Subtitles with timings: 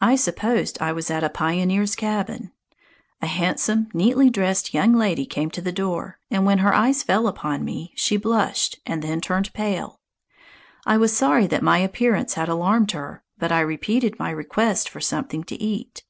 [0.00, 2.50] I supposed I was at a pioneer's cabin.
[3.22, 7.28] A handsome, neatly dressed young lady came to the door, and when her eyes fell
[7.28, 10.00] upon me she blushed and then turned pale.
[10.84, 15.00] I was sorry that my appearance had alarmed her, but I repeated my request for
[15.00, 16.02] something to eat.